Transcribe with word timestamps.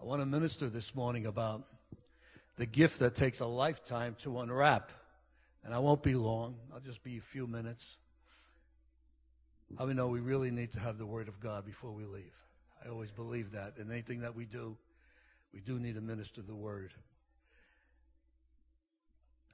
I 0.00 0.04
want 0.06 0.22
to 0.22 0.26
minister 0.26 0.70
this 0.70 0.94
morning 0.94 1.26
about 1.26 1.62
the 2.56 2.64
gift 2.64 3.00
that 3.00 3.14
takes 3.14 3.40
a 3.40 3.46
lifetime 3.46 4.16
to 4.22 4.40
unwrap. 4.40 4.92
And 5.62 5.74
I 5.74 5.78
won't 5.78 6.02
be 6.02 6.14
long, 6.14 6.56
I'll 6.72 6.80
just 6.80 7.04
be 7.04 7.18
a 7.18 7.20
few 7.20 7.46
minutes. 7.46 7.98
How 9.76 9.84
we 9.84 9.92
know 9.92 10.08
we 10.08 10.20
really 10.20 10.50
need 10.50 10.72
to 10.72 10.80
have 10.80 10.96
the 10.96 11.04
Word 11.04 11.28
of 11.28 11.38
God 11.38 11.66
before 11.66 11.92
we 11.92 12.06
leave? 12.06 12.32
I 12.82 12.88
always 12.88 13.10
believe 13.10 13.52
that. 13.52 13.74
In 13.76 13.92
anything 13.92 14.20
that 14.20 14.34
we 14.34 14.46
do, 14.46 14.78
we 15.52 15.60
do 15.60 15.78
need 15.78 15.96
to 15.96 16.00
minister 16.00 16.40
the 16.40 16.54
Word. 16.54 16.92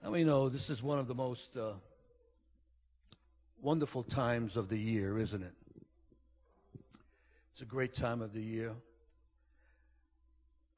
How 0.00 0.10
many 0.10 0.22
know 0.22 0.48
this 0.48 0.70
is 0.70 0.80
one 0.80 1.00
of 1.00 1.08
the 1.08 1.14
most 1.14 1.56
uh, 1.56 1.72
wonderful 3.60 4.04
times 4.04 4.56
of 4.56 4.68
the 4.68 4.78
year, 4.78 5.18
isn't 5.18 5.42
it? 5.42 5.54
It's 7.50 7.62
a 7.62 7.64
great 7.64 7.94
time 7.94 8.22
of 8.22 8.32
the 8.32 8.42
year. 8.42 8.72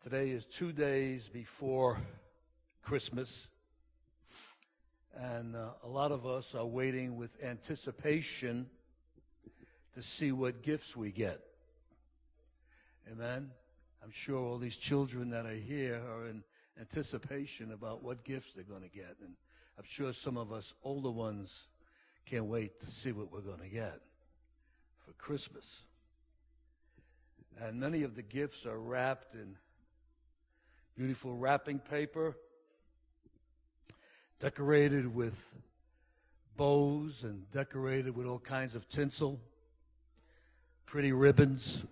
Today 0.00 0.30
is 0.30 0.44
two 0.44 0.70
days 0.70 1.29
before 1.29 1.98
Christmas. 2.82 3.48
And 5.16 5.56
uh, 5.56 5.70
a 5.82 5.89
lot 5.89 6.12
of 6.12 6.25
us 6.25 6.54
are 6.54 6.64
waiting 6.64 7.16
with 7.16 7.36
anticipation 7.43 8.66
to 9.94 10.03
see 10.03 10.30
what 10.30 10.62
gifts 10.62 10.96
we 10.96 11.11
get. 11.11 11.40
Amen. 13.11 13.50
I'm 14.00 14.12
sure 14.12 14.39
all 14.39 14.58
these 14.58 14.76
children 14.76 15.30
that 15.30 15.46
are 15.46 15.50
here 15.50 16.00
are 16.14 16.26
in 16.28 16.44
anticipation 16.78 17.72
about 17.72 18.04
what 18.04 18.22
gifts 18.22 18.54
they're 18.54 18.62
going 18.62 18.89
to 18.89 18.96
get. 18.96 19.17
And 19.20 19.34
I'm 19.76 19.84
sure 19.84 20.12
some 20.12 20.36
of 20.36 20.53
us 20.53 20.75
older 20.84 21.11
ones 21.11 21.67
can't 22.25 22.44
wait 22.44 22.78
to 22.80 22.86
see 22.86 23.11
what 23.11 23.32
we're 23.32 23.40
going 23.40 23.62
to 23.62 23.68
get 23.68 24.00
for 25.04 25.12
Christmas. 25.14 25.80
And 27.61 27.80
many 27.80 28.04
of 28.04 28.14
the 28.14 28.22
gifts 28.22 28.64
are 28.64 28.78
wrapped 28.78 29.34
in 29.34 29.56
beautiful 30.98 31.32
wrapping 31.36 31.79
paper, 31.79 32.36
decorated 34.41 35.14
with 35.14 35.41
bows 36.56 37.23
and 37.23 37.48
decorated 37.53 38.17
with 38.17 38.27
all 38.27 38.41
kinds 38.41 38.75
of 38.75 38.89
tinsel, 38.89 39.39
pretty 40.86 41.12
ribbons. 41.12 41.84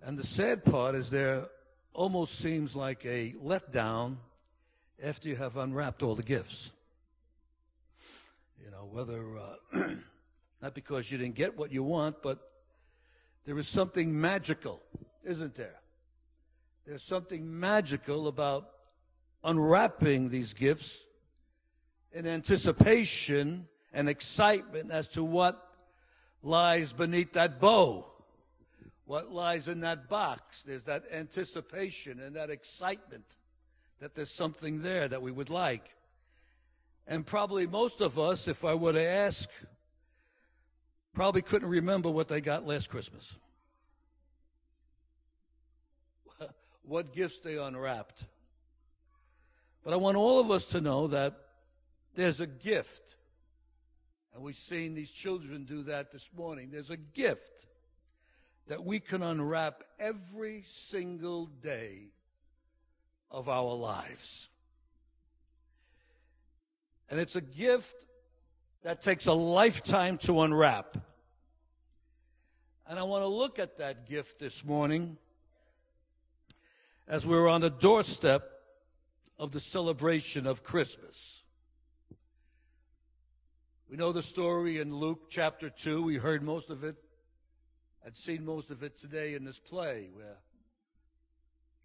And 0.00 0.16
the 0.16 0.26
sad 0.26 0.64
part 0.64 0.94
is 0.94 1.10
there 1.10 1.48
almost 1.92 2.38
seems 2.38 2.74
like 2.74 3.04
a 3.04 3.32
letdown 3.32 4.16
after 5.02 5.28
you 5.28 5.36
have 5.36 5.58
unwrapped 5.58 6.02
all 6.02 6.14
the 6.14 6.22
gifts. 6.22 6.72
You 8.64 8.70
know, 8.70 8.88
whether, 8.90 9.36
uh, 9.36 9.88
not 10.62 10.72
because 10.72 11.12
you 11.12 11.18
didn't 11.18 11.34
get 11.34 11.58
what 11.58 11.70
you 11.70 11.82
want, 11.82 12.22
but 12.22 12.38
there 13.44 13.58
is 13.58 13.68
something 13.68 14.18
magical, 14.18 14.80
isn't 15.22 15.54
there? 15.54 15.81
There's 16.86 17.02
something 17.02 17.60
magical 17.60 18.26
about 18.26 18.68
unwrapping 19.44 20.28
these 20.28 20.52
gifts 20.52 21.04
in 22.12 22.26
anticipation 22.26 23.68
and 23.92 24.08
excitement 24.08 24.90
as 24.90 25.08
to 25.08 25.22
what 25.22 25.68
lies 26.42 26.92
beneath 26.92 27.32
that 27.34 27.60
bow, 27.60 28.06
what 29.04 29.32
lies 29.32 29.68
in 29.68 29.80
that 29.80 30.08
box. 30.08 30.62
There's 30.62 30.84
that 30.84 31.04
anticipation 31.12 32.20
and 32.20 32.34
that 32.36 32.50
excitement 32.50 33.36
that 34.00 34.14
there's 34.14 34.30
something 34.30 34.82
there 34.82 35.06
that 35.06 35.22
we 35.22 35.30
would 35.30 35.50
like. 35.50 35.94
And 37.06 37.24
probably 37.24 37.66
most 37.66 38.00
of 38.00 38.18
us, 38.18 38.48
if 38.48 38.64
I 38.64 38.74
were 38.74 38.92
to 38.92 39.04
ask, 39.04 39.48
probably 41.14 41.42
couldn't 41.42 41.68
remember 41.68 42.10
what 42.10 42.28
they 42.28 42.40
got 42.40 42.66
last 42.66 42.90
Christmas. 42.90 43.38
What 46.82 47.12
gifts 47.14 47.40
they 47.40 47.56
unwrapped. 47.56 48.26
But 49.84 49.92
I 49.92 49.96
want 49.96 50.16
all 50.16 50.40
of 50.40 50.50
us 50.50 50.66
to 50.66 50.80
know 50.80 51.08
that 51.08 51.34
there's 52.14 52.40
a 52.40 52.46
gift. 52.46 53.16
And 54.34 54.42
we've 54.42 54.56
seen 54.56 54.94
these 54.94 55.10
children 55.10 55.64
do 55.64 55.82
that 55.84 56.12
this 56.12 56.30
morning. 56.36 56.70
There's 56.70 56.90
a 56.90 56.96
gift 56.96 57.66
that 58.68 58.84
we 58.84 59.00
can 59.00 59.22
unwrap 59.22 59.82
every 59.98 60.62
single 60.66 61.46
day 61.46 62.10
of 63.30 63.48
our 63.48 63.74
lives. 63.74 64.48
And 67.10 67.18
it's 67.20 67.36
a 67.36 67.40
gift 67.40 68.06
that 68.82 69.02
takes 69.02 69.26
a 69.26 69.32
lifetime 69.32 70.18
to 70.18 70.42
unwrap. 70.42 70.96
And 72.86 72.98
I 72.98 73.02
want 73.02 73.22
to 73.22 73.28
look 73.28 73.58
at 73.58 73.78
that 73.78 74.08
gift 74.08 74.38
this 74.38 74.64
morning 74.64 75.16
as 77.12 77.26
we're 77.26 77.46
on 77.46 77.60
the 77.60 77.68
doorstep 77.68 78.50
of 79.38 79.52
the 79.52 79.60
celebration 79.60 80.46
of 80.46 80.64
Christmas. 80.64 81.42
We 83.90 83.98
know 83.98 84.12
the 84.12 84.22
story 84.22 84.78
in 84.78 84.96
Luke 84.96 85.24
chapter 85.28 85.68
2. 85.68 86.02
We 86.02 86.16
heard 86.16 86.42
most 86.42 86.70
of 86.70 86.84
it. 86.84 86.96
I'd 88.06 88.16
seen 88.16 88.46
most 88.46 88.70
of 88.70 88.82
it 88.82 88.98
today 88.98 89.34
in 89.34 89.44
this 89.44 89.58
play 89.58 90.08
where 90.14 90.38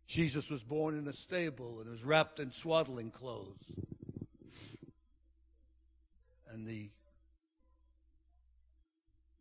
Jesus 0.07 0.49
was 0.49 0.63
born 0.63 0.97
in 0.97 1.09
a 1.09 1.13
stable 1.13 1.81
and 1.81 1.89
was 1.89 2.05
wrapped 2.05 2.39
in 2.39 2.53
swaddling 2.53 3.11
clothes. 3.11 3.65
And 6.49 6.65
the 6.65 6.89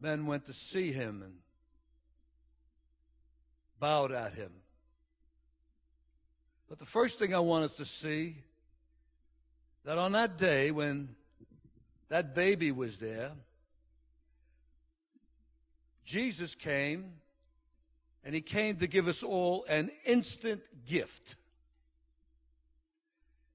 men 0.01 0.27
went 0.27 0.47
to 0.47 0.53
see 0.53 0.91
him 0.91 1.23
and 1.23 1.35
bowed 3.79 4.11
at 4.11 4.35
him. 4.35 4.51
But 6.69 6.79
the 6.79 6.85
first 6.85 7.19
thing 7.19 7.35
I 7.35 7.39
want 7.39 7.65
us 7.65 7.77
to 7.77 7.85
see 7.85 8.37
that 9.85 9.99
on 9.99 10.13
that 10.13 10.37
day 10.37 10.71
when 10.73 11.15
that 12.09 12.35
baby 12.35 12.73
was 12.73 12.99
there, 12.99 13.31
Jesus 16.05 16.55
came 16.55 17.13
and 18.25 18.35
he 18.35 18.41
came 18.41 18.77
to 18.77 18.89
give 18.89 19.07
us 19.07 19.23
all 19.23 19.65
an 19.69 19.91
instant 20.05 20.61
gift. 20.87 21.37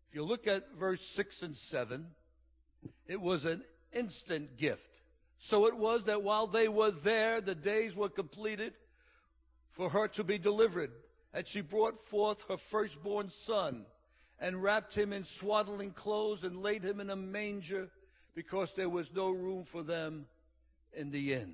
If 0.09 0.15
you 0.15 0.23
look 0.23 0.47
at 0.47 0.73
verse 0.77 1.05
6 1.05 1.43
and 1.43 1.57
7, 1.57 2.07
it 3.07 3.19
was 3.19 3.45
an 3.45 3.63
instant 3.93 4.57
gift. 4.57 5.01
So 5.37 5.67
it 5.67 5.75
was 5.75 6.05
that 6.05 6.23
while 6.23 6.47
they 6.47 6.67
were 6.67 6.91
there, 6.91 7.41
the 7.41 7.55
days 7.55 7.95
were 7.95 8.09
completed 8.09 8.73
for 9.71 9.89
her 9.89 10.07
to 10.09 10.23
be 10.23 10.37
delivered. 10.37 10.91
And 11.33 11.47
she 11.47 11.61
brought 11.61 11.97
forth 12.07 12.45
her 12.49 12.57
firstborn 12.57 13.29
son 13.29 13.85
and 14.39 14.61
wrapped 14.61 14.95
him 14.95 15.13
in 15.13 15.23
swaddling 15.23 15.91
clothes 15.91 16.43
and 16.43 16.61
laid 16.61 16.83
him 16.83 16.99
in 16.99 17.09
a 17.09 17.15
manger 17.15 17.89
because 18.35 18.73
there 18.73 18.89
was 18.89 19.13
no 19.13 19.29
room 19.29 19.63
for 19.63 19.83
them 19.83 20.25
in 20.93 21.11
the 21.11 21.33
inn. 21.33 21.53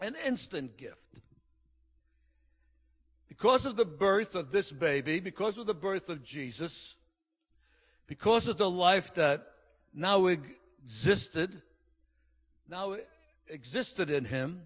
An 0.00 0.16
instant 0.26 0.76
gift. 0.76 1.20
Because 3.28 3.64
of 3.64 3.76
the 3.76 3.84
birth 3.84 4.34
of 4.34 4.50
this 4.50 4.72
baby, 4.72 5.20
because 5.20 5.58
of 5.58 5.66
the 5.66 5.74
birth 5.74 6.08
of 6.08 6.24
Jesus, 6.24 6.96
because 8.06 8.48
of 8.48 8.56
the 8.56 8.70
life 8.70 9.14
that 9.14 9.46
now 9.94 10.26
existed, 10.26 11.62
now 12.68 12.96
existed 13.48 14.10
in 14.10 14.24
him, 14.24 14.62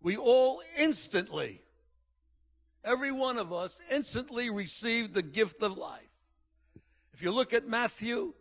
we 0.00 0.16
all 0.16 0.62
instantly 0.78 1.60
every 2.86 3.12
one 3.12 3.36
of 3.36 3.52
us 3.52 3.76
instantly 3.90 4.48
received 4.48 5.12
the 5.12 5.22
gift 5.22 5.62
of 5.62 5.76
life. 5.76 6.00
If 7.12 7.22
you 7.22 7.32
look 7.32 7.52
at 7.52 7.68
Matthew 7.68 8.32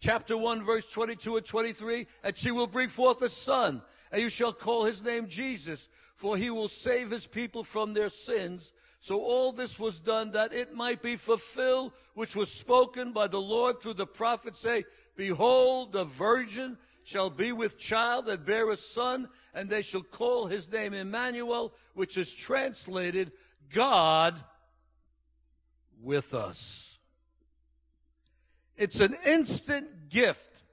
chapter 0.00 0.36
1 0.38 0.62
verse 0.62 0.90
22 0.90 1.38
and 1.38 1.46
23, 1.46 2.06
and 2.22 2.38
she 2.38 2.52
will 2.52 2.68
bring 2.68 2.88
forth 2.88 3.20
a 3.22 3.28
son, 3.28 3.82
and 4.12 4.22
you 4.22 4.28
shall 4.30 4.52
call 4.52 4.84
his 4.84 5.02
name 5.02 5.26
Jesus, 5.26 5.88
for 6.14 6.36
he 6.36 6.50
will 6.50 6.68
save 6.68 7.10
his 7.10 7.26
people 7.26 7.64
from 7.64 7.92
their 7.92 8.08
sins. 8.08 8.72
So 9.00 9.20
all 9.20 9.52
this 9.52 9.78
was 9.78 10.00
done 10.00 10.32
that 10.32 10.52
it 10.52 10.74
might 10.74 11.02
be 11.02 11.16
fulfilled, 11.16 11.92
which 12.14 12.36
was 12.36 12.50
spoken 12.50 13.12
by 13.12 13.26
the 13.26 13.40
Lord 13.40 13.80
through 13.80 13.94
the 13.94 14.06
prophet, 14.06 14.56
say, 14.56 14.84
Behold, 15.16 15.92
the 15.92 16.04
virgin 16.04 16.78
shall 17.04 17.30
be 17.30 17.52
with 17.52 17.78
child 17.78 18.28
and 18.28 18.44
bear 18.44 18.70
a 18.70 18.76
son, 18.76 19.28
and 19.54 19.68
they 19.68 19.82
shall 19.82 20.02
call 20.02 20.46
his 20.46 20.70
name 20.70 20.94
Emmanuel, 20.94 21.72
which 21.94 22.16
is 22.16 22.32
translated 22.32 23.32
God 23.72 24.42
with 26.02 26.34
us. 26.34 26.98
It's 28.76 29.00
an 29.00 29.16
instant 29.26 30.08
gift, 30.08 30.64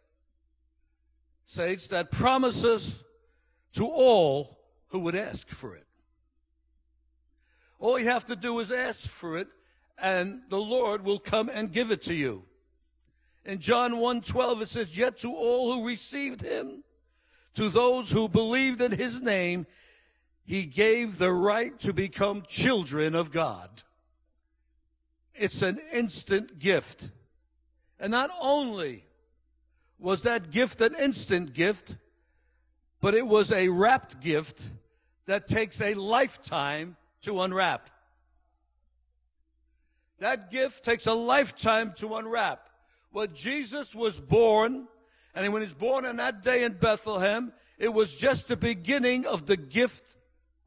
saints, 1.45 1.87
that 1.87 2.11
promises 2.11 3.03
to 3.73 3.87
all 3.87 4.59
who 4.89 4.99
would 4.99 5.15
ask 5.15 5.49
for 5.49 5.75
it. 5.75 5.87
All 7.79 7.99
you 7.99 8.05
have 8.05 8.25
to 8.25 8.35
do 8.35 8.59
is 8.59 8.71
ask 8.71 9.09
for 9.09 9.37
it, 9.37 9.47
and 9.97 10.41
the 10.49 10.59
Lord 10.59 11.03
will 11.03 11.19
come 11.19 11.49
and 11.49 11.71
give 11.71 11.91
it 11.91 12.03
to 12.03 12.13
you. 12.13 12.45
In 13.43 13.59
John 13.59 13.93
1:12 13.93 14.61
it 14.61 14.69
says, 14.69 14.97
"Yet 14.97 15.17
to 15.19 15.33
all 15.33 15.73
who 15.73 15.87
received 15.87 16.41
him, 16.41 16.83
to 17.55 17.69
those 17.69 18.11
who 18.11 18.27
believed 18.27 18.81
in 18.81 18.91
his 18.91 19.21
name, 19.21 19.67
He 20.45 20.65
gave 20.65 21.17
the 21.17 21.31
right 21.31 21.77
to 21.79 21.91
become 21.91 22.43
children 22.47 23.15
of 23.15 23.31
God. 23.31 23.83
It's 25.33 25.61
an 25.61 25.79
instant 25.91 26.59
gift. 26.59 27.09
And 27.99 28.11
not 28.11 28.29
only 28.39 29.05
was 29.97 30.21
that 30.21 30.51
gift 30.51 30.81
an 30.81 30.95
instant 30.95 31.53
gift, 31.53 31.95
but 33.01 33.15
it 33.15 33.25
was 33.25 33.51
a 33.51 33.69
wrapped 33.69 34.21
gift 34.21 34.69
that 35.25 35.47
takes 35.47 35.81
a 35.81 35.95
lifetime 35.95 36.95
to 37.23 37.41
unwrap. 37.41 37.89
That 40.19 40.51
gift 40.51 40.85
takes 40.85 41.07
a 41.07 41.13
lifetime 41.13 41.93
to 41.97 42.15
unwrap. 42.15 42.69
Well, 43.11 43.27
Jesus 43.27 43.95
was 43.95 44.19
born, 44.19 44.87
and 45.33 45.51
when 45.51 45.61
he 45.61 45.65
was 45.65 45.73
born 45.73 46.05
on 46.05 46.17
that 46.17 46.43
day 46.43 46.63
in 46.63 46.73
Bethlehem, 46.73 47.51
it 47.77 47.93
was 47.93 48.15
just 48.15 48.47
the 48.47 48.55
beginning 48.55 49.25
of 49.25 49.47
the 49.47 49.57
gift 49.57 50.15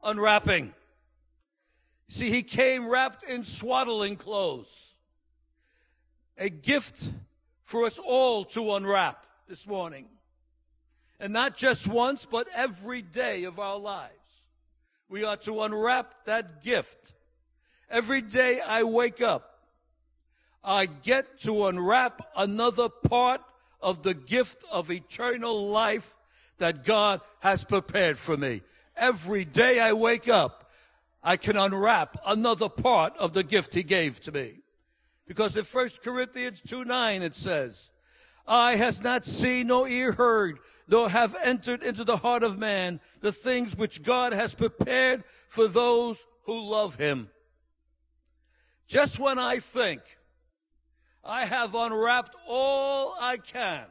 unwrapping. 0.03 0.73
See, 2.07 2.29
he 2.29 2.43
came 2.43 2.87
wrapped 2.87 3.23
in 3.23 3.43
swaddling 3.43 4.15
clothes. 4.15 4.95
A 6.37 6.49
gift 6.49 7.09
for 7.63 7.85
us 7.85 7.99
all 7.99 8.45
to 8.45 8.75
unwrap 8.75 9.25
this 9.47 9.67
morning. 9.67 10.07
And 11.19 11.33
not 11.33 11.57
just 11.57 11.87
once, 11.87 12.25
but 12.25 12.47
every 12.55 13.01
day 13.01 13.43
of 13.43 13.59
our 13.59 13.77
lives. 13.77 14.13
We 15.09 15.23
are 15.23 15.37
to 15.37 15.63
unwrap 15.63 16.25
that 16.25 16.63
gift. 16.63 17.13
Every 17.89 18.21
day 18.21 18.61
I 18.61 18.83
wake 18.83 19.21
up, 19.21 19.59
I 20.63 20.85
get 20.85 21.39
to 21.41 21.67
unwrap 21.67 22.21
another 22.35 22.89
part 22.89 23.41
of 23.81 24.03
the 24.03 24.13
gift 24.13 24.63
of 24.71 24.91
eternal 24.91 25.69
life 25.69 26.15
that 26.59 26.85
God 26.85 27.21
has 27.39 27.63
prepared 27.63 28.17
for 28.17 28.37
me. 28.37 28.61
Every 28.95 29.45
day 29.45 29.79
I 29.79 29.93
wake 29.93 30.27
up, 30.27 30.69
I 31.23 31.37
can 31.37 31.57
unwrap 31.57 32.17
another 32.25 32.69
part 32.69 33.17
of 33.17 33.33
the 33.33 33.43
gift 33.43 33.73
He 33.73 33.83
gave 33.83 34.19
to 34.21 34.31
me. 34.31 34.59
Because 35.27 35.55
in 35.55 35.65
1 35.65 35.89
Corinthians 36.03 36.61
2 36.61 36.85
9 36.85 37.21
it 37.21 37.35
says, 37.35 37.91
Eye 38.47 38.75
has 38.75 39.03
not 39.03 39.25
seen 39.25 39.67
nor 39.67 39.87
ear 39.87 40.11
heard, 40.11 40.59
nor 40.87 41.09
have 41.09 41.35
entered 41.43 41.83
into 41.83 42.03
the 42.03 42.17
heart 42.17 42.41
of 42.41 42.57
man 42.57 42.99
the 43.21 43.31
things 43.31 43.77
which 43.77 44.01
God 44.01 44.33
has 44.33 44.55
prepared 44.55 45.23
for 45.47 45.67
those 45.67 46.25
who 46.45 46.59
love 46.59 46.95
him. 46.95 47.29
Just 48.87 49.19
when 49.19 49.37
I 49.37 49.59
think 49.59 50.01
I 51.23 51.45
have 51.45 51.75
unwrapped 51.75 52.35
all 52.47 53.15
I 53.21 53.37
can, 53.37 53.85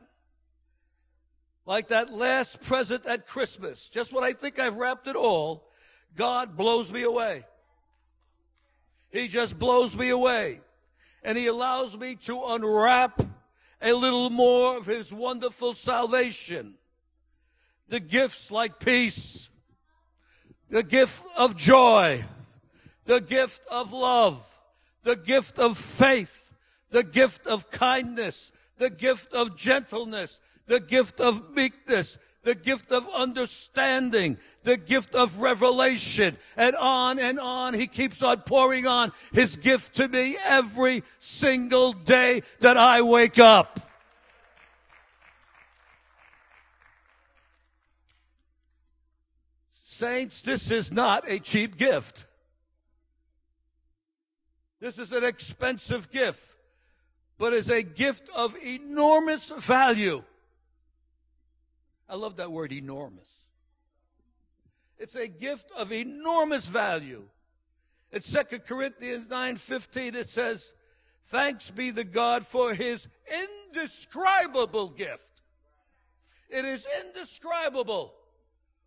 like 1.68 1.88
that 1.88 2.10
last 2.10 2.62
present 2.62 3.04
at 3.04 3.26
Christmas, 3.26 3.90
just 3.90 4.10
when 4.10 4.24
I 4.24 4.32
think 4.32 4.58
I've 4.58 4.76
wrapped 4.76 5.06
it 5.06 5.16
all, 5.16 5.68
God 6.16 6.56
blows 6.56 6.90
me 6.90 7.02
away. 7.02 7.44
He 9.10 9.28
just 9.28 9.58
blows 9.58 9.94
me 9.94 10.08
away. 10.08 10.60
And 11.22 11.36
He 11.36 11.46
allows 11.46 11.94
me 11.94 12.16
to 12.22 12.42
unwrap 12.42 13.20
a 13.82 13.92
little 13.92 14.30
more 14.30 14.78
of 14.78 14.86
His 14.86 15.12
wonderful 15.12 15.74
salvation. 15.74 16.74
The 17.88 18.00
gifts 18.00 18.50
like 18.50 18.80
peace, 18.80 19.50
the 20.70 20.82
gift 20.82 21.22
of 21.36 21.54
joy, 21.54 22.24
the 23.04 23.20
gift 23.20 23.66
of 23.70 23.92
love, 23.92 24.42
the 25.02 25.16
gift 25.16 25.58
of 25.58 25.76
faith, 25.76 26.54
the 26.88 27.04
gift 27.04 27.46
of 27.46 27.70
kindness, 27.70 28.52
the 28.78 28.88
gift 28.88 29.34
of 29.34 29.54
gentleness, 29.54 30.40
the 30.68 30.80
gift 30.80 31.20
of 31.20 31.54
meekness, 31.54 32.18
the 32.42 32.54
gift 32.54 32.92
of 32.92 33.08
understanding, 33.14 34.38
the 34.62 34.76
gift 34.76 35.14
of 35.14 35.40
revelation, 35.40 36.36
and 36.56 36.76
on 36.76 37.18
and 37.18 37.40
on. 37.40 37.74
He 37.74 37.86
keeps 37.86 38.22
on 38.22 38.42
pouring 38.42 38.86
on 38.86 39.12
his 39.32 39.56
gift 39.56 39.96
to 39.96 40.06
me 40.06 40.36
every 40.44 41.02
single 41.18 41.92
day 41.92 42.42
that 42.60 42.76
I 42.76 43.02
wake 43.02 43.38
up. 43.38 43.80
Saints, 49.82 50.42
this 50.42 50.70
is 50.70 50.92
not 50.92 51.28
a 51.28 51.40
cheap 51.40 51.76
gift. 51.76 52.26
This 54.80 54.96
is 54.96 55.12
an 55.12 55.24
expensive 55.24 56.12
gift, 56.12 56.54
but 57.36 57.52
is 57.52 57.68
a 57.68 57.82
gift 57.82 58.28
of 58.36 58.54
enormous 58.64 59.50
value. 59.50 60.22
I 62.08 62.16
love 62.16 62.37
that 62.37 62.50
word 62.50 62.72
enormous. 62.72 63.28
It's 64.99 65.14
a 65.14 65.28
gift 65.28 65.70
of 65.76 65.93
enormous 65.93 66.66
value. 66.66 67.28
In 68.10 68.22
2 68.22 68.60
Corinthians 68.60 69.28
9:15 69.28 70.14
it 70.14 70.28
says, 70.28 70.75
"Thanks 71.25 71.70
be 71.70 71.90
the 71.90 72.05
God 72.05 72.46
for 72.46 72.75
his 72.75 73.06
indescribable 73.31 74.88
gift." 74.88 75.43
It 76.49 76.64
is 76.64 76.87
indescribable 77.00 78.14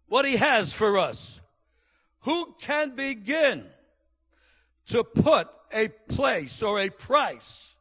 what 0.07 0.25
he 0.25 0.37
has 0.37 0.73
for 0.73 0.97
us. 0.97 1.39
Who 2.21 2.53
can 2.59 2.95
begin 2.95 3.71
to 4.87 5.03
put 5.03 5.47
a 5.71 5.87
place 5.87 6.61
or 6.61 6.79
a 6.79 6.89
price 6.89 7.75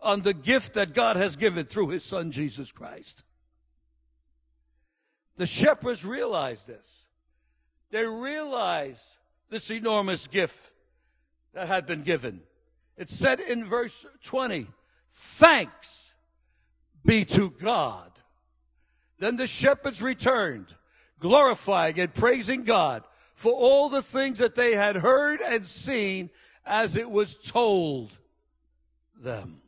on 0.00 0.22
the 0.22 0.34
gift 0.34 0.74
that 0.74 0.94
God 0.94 1.16
has 1.16 1.36
given 1.36 1.66
through 1.66 1.88
his 1.88 2.04
son 2.04 2.30
Jesus 2.30 2.70
Christ? 2.70 3.24
The 5.36 5.46
shepherds 5.46 6.04
realized 6.04 6.66
this. 6.66 7.06
They 7.90 8.04
realized 8.04 9.04
this 9.50 9.70
enormous 9.70 10.26
gift 10.26 10.72
that 11.52 11.68
had 11.68 11.86
been 11.86 12.02
given. 12.02 12.40
It 12.96 13.08
said 13.08 13.40
in 13.40 13.64
verse 13.64 14.06
20, 14.22 14.66
thanks 15.12 16.12
be 17.04 17.24
to 17.26 17.50
God. 17.50 18.10
Then 19.18 19.36
the 19.36 19.46
shepherds 19.46 20.02
returned 20.02 20.66
glorifying 21.18 21.98
and 21.98 22.12
praising 22.12 22.64
God 22.64 23.02
for 23.34 23.52
all 23.52 23.88
the 23.88 24.02
things 24.02 24.38
that 24.38 24.54
they 24.54 24.74
had 24.74 24.96
heard 24.96 25.40
and 25.40 25.64
seen 25.64 26.30
as 26.66 26.96
it 26.96 27.10
was 27.10 27.36
told 27.36 28.10
them. 29.20 29.60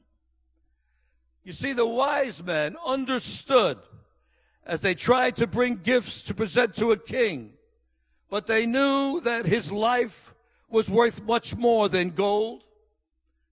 You 1.44 1.52
see, 1.52 1.72
the 1.72 1.86
wise 1.86 2.42
men 2.42 2.76
understood 2.84 3.78
as 4.66 4.80
they 4.80 4.94
tried 4.94 5.36
to 5.36 5.46
bring 5.46 5.76
gifts 5.76 6.22
to 6.22 6.34
present 6.34 6.74
to 6.74 6.90
a 6.90 6.96
king, 6.98 7.52
but 8.28 8.48
they 8.48 8.66
knew 8.66 9.20
that 9.20 9.46
his 9.46 9.70
life 9.70 10.34
was 10.68 10.90
worth 10.90 11.22
much 11.22 11.56
more 11.56 11.88
than 11.88 12.10
gold, 12.10 12.64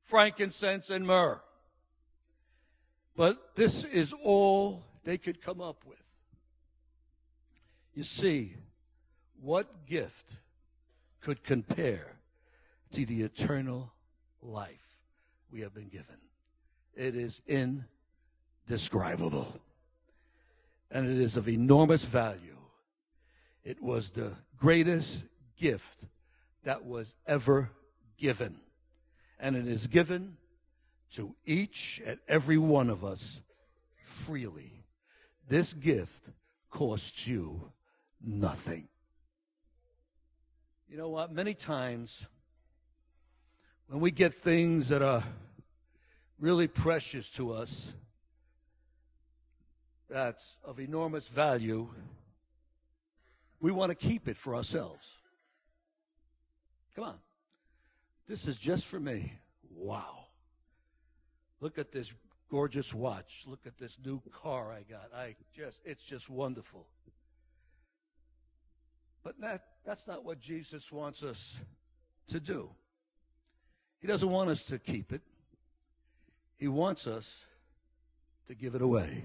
frankincense, 0.03 0.91
and 0.91 1.07
myrrh. 1.07 1.41
But 3.17 3.55
this 3.55 3.85
is 3.85 4.13
all 4.13 4.83
they 5.05 5.17
could 5.17 5.41
come 5.41 5.61
up 5.61 5.85
with. 5.87 6.03
You 7.95 8.03
see, 8.03 8.57
what 9.41 9.87
gift 9.87 10.35
could 11.21 11.45
compare 11.45 12.17
to 12.93 13.07
the 13.07 13.23
eternal 13.23 13.93
life 14.43 14.99
we 15.53 15.61
have 15.61 15.73
been 15.73 15.89
given? 15.89 16.17
It 16.97 17.15
is 17.15 17.41
indescribable. 18.67 19.61
And 20.91 21.09
it 21.09 21.19
is 21.19 21.37
of 21.37 21.49
enormous 21.49 22.05
value. 22.05 22.57
It 23.65 23.83
was 23.83 24.11
the 24.11 24.33
greatest 24.57 25.25
gift 25.57 26.07
that 26.65 26.85
was 26.85 27.15
ever 27.27 27.71
given. 28.17 28.61
And 29.39 29.57
it 29.57 29.67
is 29.67 29.87
given 29.87 30.37
to 31.13 31.35
each 31.45 32.03
and 32.05 32.19
every 32.29 32.59
one 32.59 32.91
of 32.91 33.05
us 33.05 33.43
freely. 34.03 34.85
This 35.49 35.73
gift 35.73 36.31
costs 36.71 37.27
you 37.27 37.73
nothing. 38.21 38.89
You 40.89 40.97
know 40.97 41.09
what? 41.09 41.33
Many 41.33 41.55
times 41.55 42.27
when 43.89 44.01
we 44.01 44.11
get 44.11 44.35
things 44.35 44.89
that 44.89 45.03
are 45.03 45.23
really 46.39 46.67
precious 46.67 47.29
to 47.31 47.53
us, 47.53 47.93
that's 50.15 50.59
of 50.65 50.79
enormous 50.79 51.27
value, 51.27 51.89
we 53.59 53.73
want 53.73 53.91
to 53.91 53.97
keep 53.97 54.29
it 54.29 54.37
for 54.37 54.55
ourselves. 54.55 55.19
Come 56.95 57.05
on. 57.05 57.19
This 58.29 58.47
is 58.47 58.57
just 58.57 58.87
for 58.87 59.01
me. 59.01 59.33
Wow. 59.75 60.27
Look 61.61 61.79
at 61.79 61.91
this 61.91 62.15
gorgeous 62.49 62.95
watch. 62.95 63.43
Look 63.49 63.67
at 63.67 63.77
this 63.77 63.99
new 64.05 64.23
car 64.31 64.71
I 64.71 64.85
got. 64.89 65.11
I 65.13 65.35
just 65.53 65.81
it's 65.85 66.05
just 66.05 66.31
wonderful. 66.31 66.87
But 69.25 69.41
that, 69.41 69.65
that's 69.85 70.07
not 70.07 70.25
what 70.25 70.39
Jesus 70.39 70.93
wants 70.93 71.25
us 71.25 71.59
to 72.29 72.39
do. 72.39 72.71
He 74.01 74.07
doesn't 74.07 74.31
want 74.31 74.51
us 74.51 74.63
to 74.65 74.79
keep 74.79 75.13
it. 75.13 75.23
He 76.57 76.69
wants 76.69 77.09
us 77.09 77.45
to 78.47 78.55
give 78.55 78.77
it 78.77 78.83
away. 78.83 79.25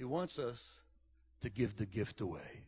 He 0.00 0.06
wants 0.06 0.38
us 0.38 0.66
to 1.42 1.50
give 1.50 1.76
the 1.76 1.84
gift 1.84 2.22
away. 2.22 2.62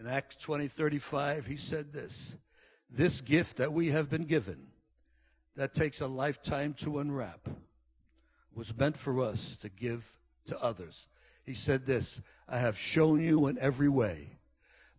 In 0.00 0.06
Acts 0.06 0.36
20 0.36 0.66
35, 0.66 1.44
he 1.44 1.58
said 1.58 1.92
this 1.92 2.34
This 2.88 3.20
gift 3.20 3.58
that 3.58 3.74
we 3.74 3.88
have 3.88 4.08
been 4.08 4.24
given, 4.24 4.68
that 5.54 5.74
takes 5.74 6.00
a 6.00 6.06
lifetime 6.06 6.72
to 6.78 7.00
unwrap, 7.00 7.46
was 8.54 8.74
meant 8.74 8.96
for 8.96 9.20
us 9.20 9.58
to 9.58 9.68
give 9.68 10.18
to 10.46 10.58
others. 10.62 11.08
He 11.44 11.52
said 11.52 11.84
this 11.84 12.22
I 12.48 12.56
have 12.56 12.78
shown 12.78 13.20
you 13.20 13.46
in 13.46 13.58
every 13.58 13.90
way, 13.90 14.30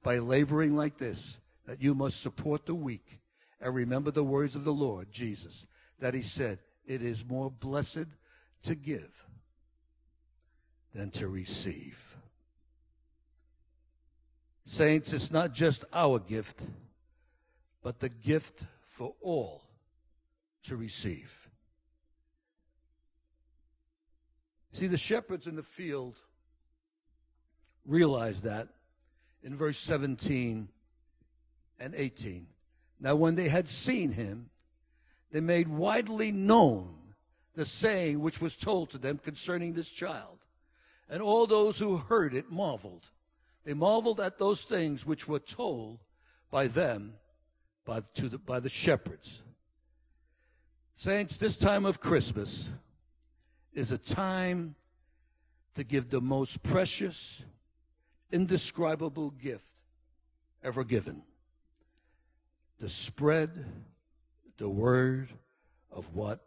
by 0.04 0.20
laboring 0.20 0.76
like 0.76 1.00
this, 1.00 1.40
that 1.66 1.82
you 1.82 1.96
must 1.96 2.22
support 2.22 2.68
the 2.68 2.76
weak 2.76 3.20
and 3.60 3.74
remember 3.74 4.12
the 4.12 4.24
words 4.24 4.56
of 4.56 4.64
the 4.64 4.72
Lord 4.72 5.12
Jesus, 5.12 5.66
that 5.98 6.14
he 6.14 6.22
said, 6.22 6.60
It 6.86 7.02
is 7.02 7.26
more 7.28 7.50
blessed 7.50 8.06
to 8.62 8.76
give 8.76 9.26
than 10.94 11.12
to 11.12 11.28
receive. 11.28 12.18
Saints, 14.66 15.14
it's 15.14 15.32
not 15.32 15.54
just 15.54 15.86
our 15.94 16.20
gift, 16.20 16.64
but 17.82 18.00
the 18.00 18.10
gift 18.10 18.66
for 18.86 19.16
all 19.22 19.64
to 20.64 20.76
receive. 20.76 21.50
See, 24.72 24.88
the 24.88 24.98
shepherds 24.98 25.48
in 25.48 25.56
the 25.56 25.64
field 25.64 26.16
realized 27.86 28.44
that 28.44 28.68
in 29.42 29.56
verse 29.56 29.80
17 29.80 30.68
and 31.80 31.96
18. 31.96 32.48
Now, 33.00 33.16
when 33.16 33.36
they 33.36 33.50
had 33.50 33.68
seen 33.68 34.12
him, 34.12 34.50
they 35.32 35.40
made 35.40 35.68
widely 35.68 36.32
known 36.32 36.96
the 37.56 37.66
saying 37.66 38.20
which 38.20 38.42
was 38.42 38.56
told 38.56 38.90
to 38.92 38.98
them 38.98 39.18
concerning 39.18 39.74
this 39.74 39.90
child. 39.90 40.39
And 41.10 41.22
all 41.22 41.48
those 41.48 41.80
who 41.80 41.98
heard 41.98 42.34
it 42.34 42.52
marveled. 42.52 43.10
They 43.66 43.74
marveled 43.74 44.20
at 44.20 44.38
those 44.38 44.64
things 44.64 45.06
which 45.06 45.28
were 45.28 45.40
told 45.40 46.00
by 46.52 46.68
them, 46.68 47.14
by, 47.86 48.02
the, 48.16 48.38
by 48.38 48.60
the 48.60 48.70
shepherds. 48.70 49.42
Saints, 50.94 51.38
this 51.38 51.58
time 51.58 51.86
of 51.86 52.00
Christmas 52.00 52.70
is 53.74 53.92
a 53.92 53.98
time 53.98 54.76
to 55.74 55.84
give 55.84 56.10
the 56.10 56.22
most 56.22 56.62
precious, 56.62 57.42
indescribable 58.32 59.32
gift 59.32 59.84
ever 60.64 60.84
given 60.84 61.24
to 62.80 62.90
spread 62.90 63.66
the 64.58 64.70
word 64.70 65.30
of 65.92 66.16
what 66.16 66.40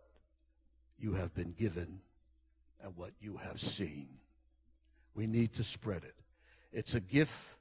you 0.99 1.15
have 1.15 1.35
been 1.35 1.53
given 1.53 2.01
and 2.83 2.97
what 2.97 3.13
you 3.21 3.37
have 3.37 3.61
seen. 3.61 4.09
We 5.15 5.27
need 5.27 5.53
to 5.55 5.65
spread 5.65 6.05
it. 6.05 6.15
It's 6.73 6.95
a 6.95 7.01
gift 7.01 7.59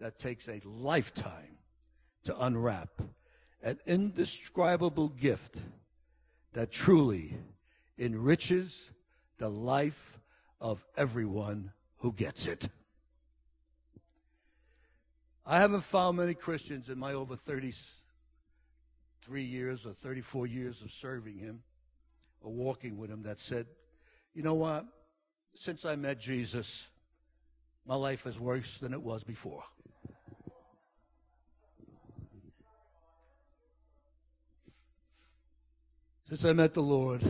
that 0.00 0.18
takes 0.18 0.48
a 0.48 0.60
lifetime 0.64 1.58
to 2.24 2.44
unwrap, 2.44 2.88
an 3.62 3.78
indescribable 3.86 5.08
gift 5.08 5.60
that 6.52 6.72
truly 6.72 7.34
enriches 7.98 8.90
the 9.38 9.48
life 9.48 10.18
of 10.60 10.84
everyone 10.96 11.72
who 11.98 12.12
gets 12.12 12.46
it. 12.46 12.68
I 15.46 15.58
haven't 15.58 15.82
found 15.82 16.16
many 16.16 16.34
Christians 16.34 16.88
in 16.88 16.98
my 16.98 17.12
over 17.12 17.36
33 17.36 19.42
years 19.42 19.86
or 19.86 19.92
34 19.92 20.46
years 20.46 20.82
of 20.82 20.90
serving 20.90 21.38
Him 21.38 21.62
or 22.40 22.52
walking 22.52 22.96
with 22.96 23.10
Him 23.10 23.22
that 23.22 23.40
said, 23.40 23.66
you 24.34 24.42
know 24.42 24.54
what? 24.54 24.86
Since 25.54 25.84
I 25.84 25.96
met 25.96 26.20
Jesus, 26.20 26.88
my 27.86 27.94
life 27.94 28.26
is 28.26 28.38
worse 28.38 28.78
than 28.78 28.92
it 28.92 29.02
was 29.02 29.24
before. 29.24 29.64
Since 36.28 36.44
I 36.44 36.52
met 36.52 36.74
the 36.74 36.82
Lord, 36.82 37.24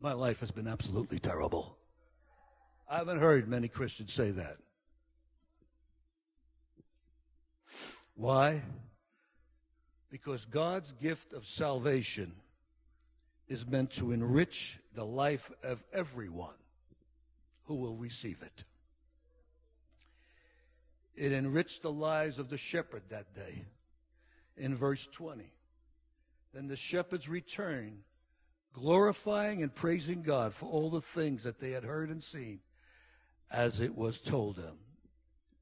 my 0.00 0.12
life 0.12 0.40
has 0.40 0.50
been 0.50 0.66
absolutely 0.66 1.20
terrible. 1.20 1.78
I 2.90 2.96
haven't 2.96 3.20
heard 3.20 3.46
many 3.46 3.68
Christians 3.68 4.12
say 4.12 4.32
that. 4.32 4.56
Why? 8.14 8.62
Because 10.10 10.44
God's 10.46 10.92
gift 10.92 11.32
of 11.32 11.46
salvation 11.46 12.34
is 13.46 13.68
meant 13.68 13.92
to 13.92 14.10
enrich 14.10 14.80
the 14.94 15.04
life 15.04 15.52
of 15.62 15.84
everyone 15.92 16.57
who 17.68 17.74
will 17.74 17.96
receive 17.96 18.40
it. 18.40 18.64
It 21.14 21.32
enriched 21.32 21.82
the 21.82 21.92
lives 21.92 22.38
of 22.38 22.48
the 22.48 22.56
shepherd 22.56 23.02
that 23.10 23.34
day. 23.34 23.66
In 24.56 24.74
verse 24.74 25.06
20, 25.06 25.44
then 26.54 26.66
the 26.66 26.76
shepherds 26.76 27.28
returned, 27.28 28.00
glorifying 28.72 29.62
and 29.62 29.72
praising 29.72 30.22
God 30.22 30.54
for 30.54 30.66
all 30.66 30.88
the 30.88 31.02
things 31.02 31.44
that 31.44 31.60
they 31.60 31.72
had 31.72 31.84
heard 31.84 32.08
and 32.08 32.24
seen 32.24 32.60
as 33.50 33.80
it 33.80 33.94
was 33.94 34.18
told 34.18 34.56
them. 34.56 34.78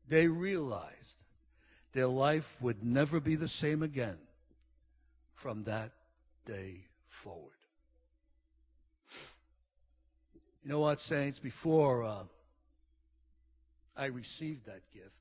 They 0.07 0.29
realized 0.29 1.25
their 1.93 2.07
life 2.07 2.57
would 2.61 2.85
never 2.85 3.19
be 3.19 3.35
the 3.35 3.49
same 3.49 3.83
again 3.83 4.19
from 5.35 5.65
that 5.65 5.91
day 6.45 6.87
forward. 7.09 7.56
You 10.67 10.73
know 10.73 10.81
what, 10.81 10.99
saints? 10.99 11.39
Before 11.39 12.03
uh, 12.03 12.25
I 13.97 14.07
received 14.07 14.67
that 14.67 14.81
gift, 14.93 15.15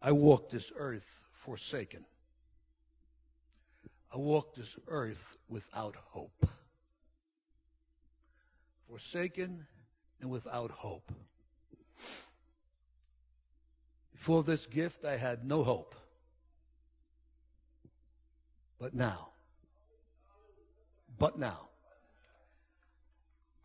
I 0.00 0.12
walked 0.12 0.52
this 0.52 0.70
earth 0.76 1.24
forsaken. 1.32 2.04
I 4.14 4.18
walked 4.18 4.56
this 4.56 4.78
earth 4.86 5.36
without 5.48 5.96
hope. 5.96 6.46
Forsaken 8.88 9.66
and 10.20 10.30
without 10.30 10.70
hope. 10.70 11.10
Before 14.12 14.44
this 14.44 14.66
gift, 14.66 15.04
I 15.04 15.16
had 15.16 15.44
no 15.44 15.64
hope. 15.64 15.96
But 18.78 18.94
now, 18.94 19.30
but 21.18 21.36
now, 21.36 21.67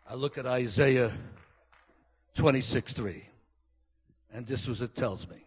I 0.10 0.16
look 0.16 0.38
at 0.38 0.46
Isaiah 0.46 1.12
26 2.36 2.94
3, 2.94 3.24
and 4.34 4.46
this 4.46 4.68
was 4.68 4.82
it 4.82 4.96
tells 4.96 5.28
me. 5.30 5.46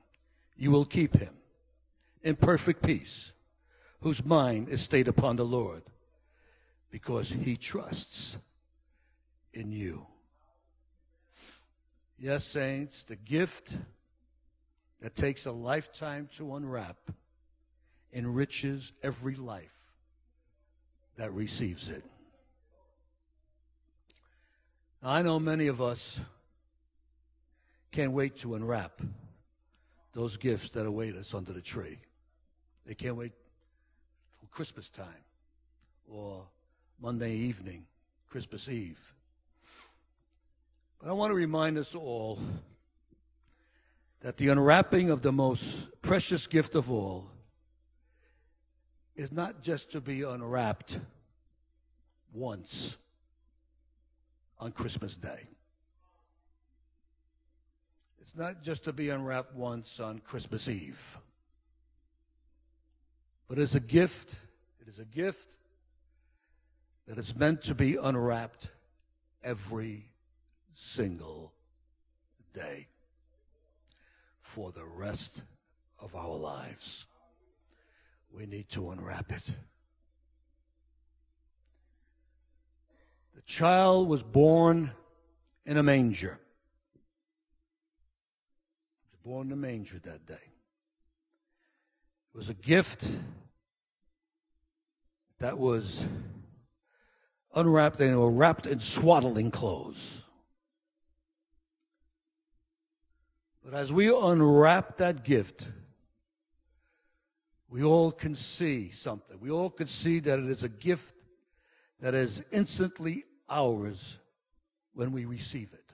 You 0.57 0.71
will 0.71 0.87
keep 0.87 1.17
him 1.17 1.35
in 2.23 2.37
perfect 2.37 2.83
peace, 2.83 3.33
whose 4.01 4.25
mind 4.25 4.69
is 4.69 4.81
stayed 4.81 5.09
upon 5.09 5.37
the 5.37 5.45
Lord, 5.45 5.83
because 6.91 7.29
he 7.29 7.57
trusts 7.57 8.39
in 9.53 9.73
you. 9.73 10.07
Yes, 12.19 12.45
saints, 12.45 13.05
the 13.05 13.17
gift 13.17 13.77
that 15.03 15.15
takes 15.15 15.45
a 15.45 15.53
lifetime 15.53 16.29
to 16.37 16.55
unwrap 16.55 16.97
enriches 18.13 18.93
every 19.03 19.35
life 19.35 19.93
that 21.17 21.33
receives 21.33 21.91
it. 21.91 22.03
I 25.03 25.23
know 25.23 25.38
many 25.38 25.67
of 25.67 25.81
us 25.81 26.21
can't 27.93 28.12
wait 28.12 28.37
to 28.38 28.55
unwrap 28.55 29.00
those 30.12 30.37
gifts 30.37 30.71
that 30.71 30.87
await 30.87 31.15
us 31.15 31.35
under 31.35 31.53
the 31.53 31.61
tree. 31.61 31.99
They 32.87 32.95
can't 32.95 33.17
wait 33.17 33.33
till 34.41 34.49
Christmas 34.50 34.88
time 34.88 35.25
or 36.09 36.45
Monday 37.00 37.33
evening, 37.35 37.87
Christmas 38.29 38.69
Eve. 38.69 38.99
But 41.00 41.11
I 41.11 41.12
want 41.12 41.31
to 41.31 41.35
remind 41.35 41.76
us 41.79 41.95
all 41.95 42.38
that 44.21 44.38
the 44.38 44.49
unwrapping 44.49 45.11
of 45.11 45.23
the 45.23 45.33
most 45.33 45.88
precious 46.00 46.47
gift 46.47 46.75
of 46.75 46.91
all 46.91 47.31
is 49.15 49.33
not 49.33 49.62
just 49.62 49.93
to 49.93 50.00
be 50.00 50.23
unwrapped 50.23 50.99
once 52.33 52.97
on 54.59 54.73
Christmas 54.73 55.17
Day. 55.17 55.49
It's 58.21 58.35
not 58.35 58.63
just 58.63 58.85
to 58.85 58.93
be 58.93 59.11
unwrapped 59.11 59.55
once 59.55 60.01
on 60.01 60.19
Christmas 60.19 60.69
Eve. 60.69 61.19
But 63.49 63.59
it's 63.59 63.75
a 63.75 63.81
gift. 63.81 64.35
It 64.81 64.89
is 64.89 64.99
a 64.99 65.05
gift 65.05 65.59
that 67.07 67.19
is 67.19 67.37
meant 67.37 67.63
to 67.65 67.75
be 67.75 67.97
unwrapped 67.97 68.71
every 69.45 70.07
single 70.75 71.53
day 72.53 72.89
for 74.41 74.73
the 74.73 74.85
rest 74.85 75.43
of 76.01 76.17
our 76.17 76.37
lives. 76.37 77.07
We 78.33 78.47
need 78.47 78.69
to 78.71 78.91
unwrap 78.91 79.31
it. 79.31 79.51
The 83.37 83.43
child 83.43 84.09
was 84.09 84.23
born 84.23 84.90
in 85.66 85.76
a 85.76 85.83
manger. 85.83 86.40
Was 89.11 89.21
born 89.23 89.43
in 89.43 89.49
the 89.50 89.57
manger 89.57 89.99
that 89.99 90.25
day. 90.25 90.35
It 90.35 92.37
was 92.37 92.49
a 92.49 92.55
gift 92.55 93.07
that 95.38 95.59
was 95.59 96.07
unwrapped 97.55 98.00
and 98.00 98.19
were 98.19 98.31
wrapped 98.31 98.66
in 98.66 98.81
swaddling 98.81 99.50
clothes. 99.50 100.25
But 103.62 103.75
as 103.75 103.93
we 103.93 104.09
unwrap 104.09 104.97
that 104.97 105.25
gift, 105.25 105.66
we 107.69 107.85
all 107.85 108.12
can 108.12 108.35
see 108.35 108.93
something. 108.93 109.38
We 109.40 109.50
all 109.50 109.69
can 109.69 109.88
see 109.88 110.21
that 110.21 110.38
it 110.38 110.47
is 110.47 110.64
a 110.64 110.71
gift 110.71 111.16
that 112.00 112.15
is 112.15 112.43
instantly 112.53 113.25
ours 113.49 114.19
when 114.93 115.12
we 115.12 115.25
receive 115.25 115.73
it. 115.73 115.93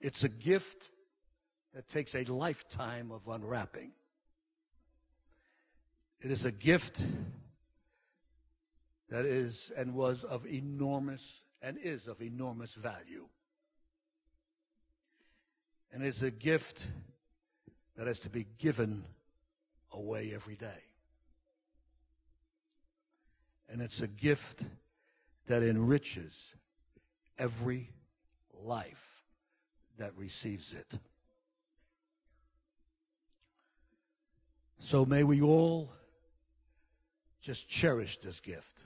It's 0.00 0.24
a 0.24 0.28
gift 0.28 0.90
that 1.74 1.88
takes 1.88 2.14
a 2.14 2.24
lifetime 2.24 3.10
of 3.10 3.28
unwrapping. 3.28 3.92
It 6.20 6.30
is 6.30 6.44
a 6.44 6.52
gift 6.52 7.04
that 9.08 9.24
is 9.24 9.72
and 9.76 9.94
was 9.94 10.24
of 10.24 10.46
enormous 10.46 11.42
and 11.62 11.78
is 11.78 12.06
of 12.06 12.20
enormous 12.20 12.74
value. 12.74 13.26
And 15.92 16.02
it's 16.04 16.22
a 16.22 16.30
gift 16.30 16.86
that 17.96 18.08
is 18.08 18.20
to 18.20 18.30
be 18.30 18.46
given 18.58 19.04
away 19.92 20.32
every 20.34 20.56
day. 20.56 20.85
And 23.68 23.82
it's 23.82 24.00
a 24.00 24.06
gift 24.06 24.64
that 25.46 25.62
enriches 25.62 26.54
every 27.38 27.90
life 28.62 29.22
that 29.98 30.16
receives 30.16 30.72
it. 30.72 30.98
So 34.78 35.04
may 35.04 35.24
we 35.24 35.40
all 35.40 35.90
just 37.40 37.68
cherish 37.68 38.18
this 38.18 38.40
gift, 38.40 38.82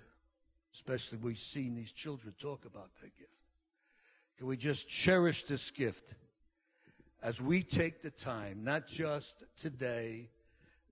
especially 0.72 1.18
we've 1.18 1.38
seen 1.38 1.74
these 1.74 1.92
children 1.92 2.34
talk 2.38 2.64
about 2.64 2.94
that 3.00 3.16
gift. 3.18 3.30
Can 4.38 4.46
we 4.46 4.56
just 4.56 4.88
cherish 4.88 5.44
this 5.44 5.70
gift 5.70 6.14
as 7.22 7.40
we 7.40 7.62
take 7.62 8.00
the 8.00 8.10
time, 8.10 8.60
not 8.62 8.86
just 8.86 9.44
today, 9.56 10.30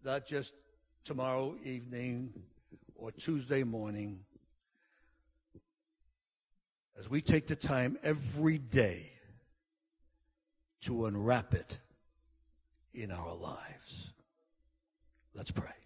not 0.04 0.26
just 0.26 0.52
tomorrow 1.04 1.54
evening 1.64 2.34
or 2.98 3.12
Tuesday 3.12 3.62
morning, 3.62 4.24
as 6.98 7.08
we 7.08 7.20
take 7.20 7.46
the 7.46 7.56
time 7.56 7.96
every 8.02 8.58
day 8.58 9.12
to 10.82 11.06
unwrap 11.06 11.54
it 11.54 11.78
in 12.92 13.12
our 13.12 13.34
lives. 13.34 14.12
Let's 15.32 15.52
pray. 15.52 15.77